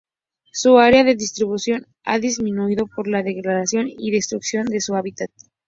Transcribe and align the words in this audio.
Su 0.51 0.79
área 0.79 1.03
de 1.03 1.13
distribución 1.13 1.85
ha 2.05 2.17
disminuido 2.17 2.87
por 2.87 3.07
la 3.07 3.21
degradación 3.21 3.85
y 3.87 4.09
destrucción 4.09 4.65
de 4.65 4.81
su 4.81 4.95
hábitat. 4.95 5.29